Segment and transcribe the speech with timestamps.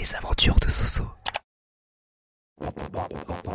[0.00, 1.02] Les aventures de Soso.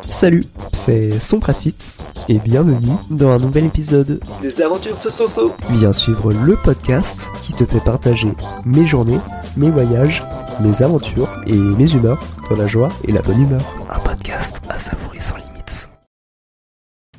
[0.08, 5.56] Salut, c'est Sompracitz et bienvenue dans un nouvel épisode Des aventures de Soso.
[5.72, 8.32] Viens suivre le podcast qui te fait partager
[8.64, 9.20] mes journées,
[9.58, 10.24] mes voyages,
[10.62, 13.62] mes aventures et mes humeurs dans la joie et la bonne humeur.
[13.90, 15.90] Un podcast à savourer sans limites.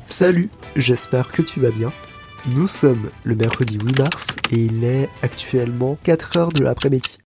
[0.05, 1.93] Salut, j'espère que tu vas bien.
[2.55, 7.19] Nous sommes le mercredi 8 mars et il est actuellement 4h de l'après-midi.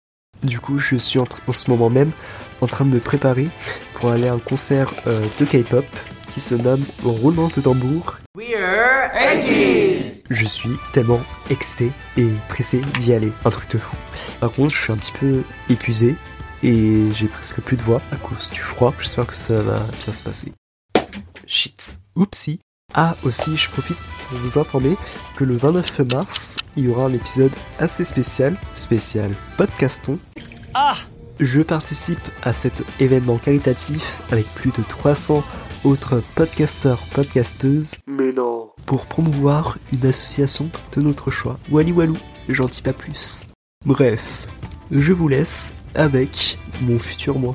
[0.43, 2.13] Du coup, je suis en, en ce moment même
[2.61, 3.49] en train de me préparer
[3.95, 5.85] pour aller à un concert euh, de K-pop
[6.33, 8.19] qui se nomme Roulement de tambour.
[10.31, 13.97] Je suis tellement excité et pressé d'y aller, un truc de fou.
[14.39, 16.15] Par contre, je suis un petit peu épuisé
[16.63, 18.95] et j'ai presque plus de voix à cause du froid.
[19.01, 20.53] J'espère que ça va bien se passer.
[21.47, 21.99] Shit.
[22.15, 22.61] Oupsie.
[22.95, 23.97] Ah, aussi, je profite
[24.29, 24.97] pour vous informer
[25.37, 30.19] que le 29 mars, il y aura un épisode assez spécial, spécial podcaston.
[30.75, 30.97] Ah
[31.39, 35.45] Je participe à cet événement caritatif avec plus de 300
[35.85, 37.93] autres podcasteurs, podcasteuses.
[38.09, 41.59] Mais non Pour promouvoir une association de notre choix.
[41.71, 42.19] Wally Walou,
[42.49, 43.47] j'en dis pas plus.
[43.87, 44.49] Bref,
[44.91, 47.55] je vous laisse avec mon futur moi.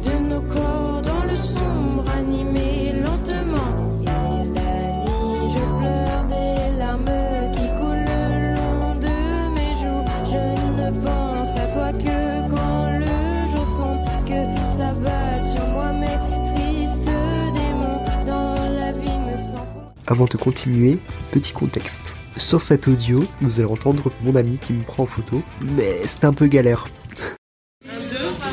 [20.11, 20.97] Avant de continuer,
[21.31, 22.17] petit contexte.
[22.35, 26.25] Sur cet audio, vous allez entendre mon ami qui me prend en photo, mais c'est
[26.25, 26.89] un peu galère.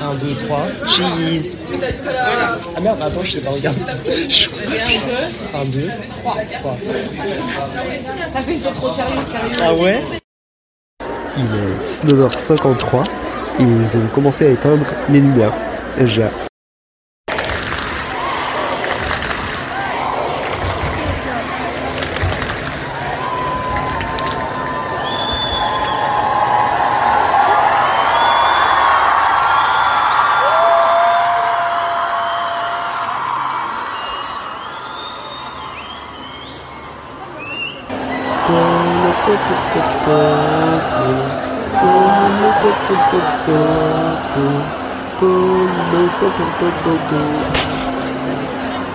[0.01, 1.59] 1, 2, 3, cheese
[2.77, 3.81] Ah merde, attends, je sais pas regarder.
[3.81, 5.89] 1, 2,
[6.21, 6.37] 3.
[8.33, 9.57] Ça fait que t'es trop sérieux, sérieux.
[9.61, 10.01] Ah ouais?
[11.39, 13.03] Il est 19h53
[13.59, 15.55] et ils ont commencé à éteindre les lumières.
[16.05, 16.48] J'ai hâte.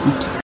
[0.05, 0.42] Oops.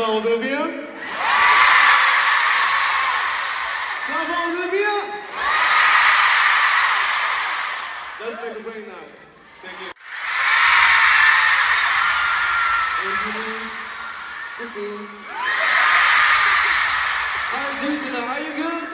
[0.00, 0.66] Bien
[4.06, 4.96] Ça va, on se bien
[8.20, 8.94] Let's make a break now.
[9.62, 9.90] Thank you.
[14.58, 15.06] Coucou.
[17.50, 18.28] How are you doing tonight?
[18.28, 18.90] Are you good?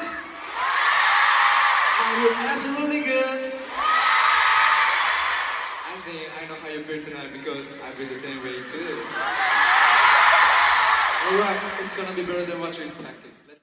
[2.02, 3.52] Are you absolutely good?
[5.86, 9.75] I think I know how you feel tonight because I feel the same way too.
[11.26, 13.32] Alright, it's gonna be better than what you're expecting.
[13.48, 13.60] Let's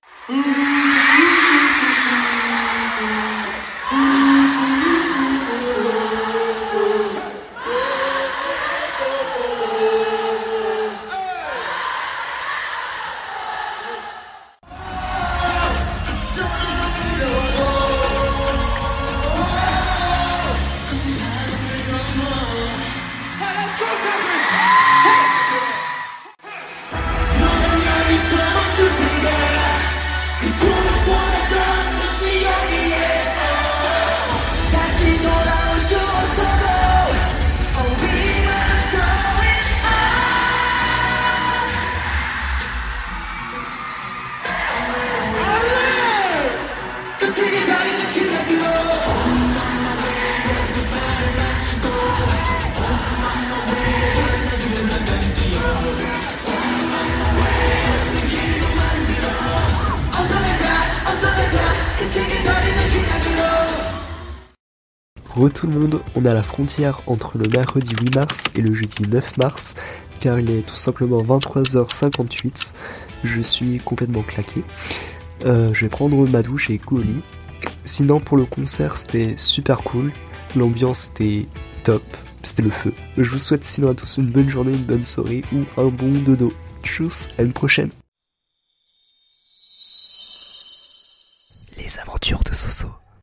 [30.44, 30.82] Yeah.
[65.35, 68.62] Re tout le monde, on est à la frontière entre le mercredi 8 mars et
[68.62, 69.74] le jeudi 9 mars,
[70.19, 72.74] car il est tout simplement 23h58.
[73.24, 74.63] Je suis complètement claqué.
[75.45, 77.21] Euh, je vais prendre ma douche et lit.
[77.83, 80.12] Sinon, pour le concert, c'était super cool.
[80.56, 81.47] L'ambiance était
[81.83, 82.03] top.
[82.44, 82.94] C'était le feu.
[83.18, 86.12] Je vous souhaite sinon à tous une bonne journée, une bonne soirée ou un bon
[86.12, 86.53] dodo.
[86.83, 87.89] Tchuss, à une prochaine.
[91.77, 93.03] Les aventures de Soso.